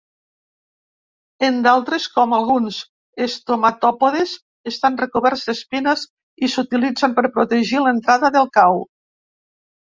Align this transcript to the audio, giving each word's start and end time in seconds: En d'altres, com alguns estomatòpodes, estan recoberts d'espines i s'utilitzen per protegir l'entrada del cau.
En 1.47 1.57
d'altres, 1.65 2.07
com 2.15 2.31
alguns 2.37 2.79
estomatòpodes, 3.25 4.33
estan 4.71 4.97
recoberts 5.03 5.45
d'espines 5.51 6.07
i 6.45 6.51
s'utilitzen 6.55 7.15
per 7.21 7.27
protegir 7.37 7.85
l'entrada 7.85 8.33
del 8.39 8.51
cau. 8.59 8.83